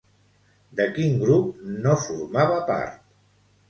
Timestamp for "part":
2.75-3.03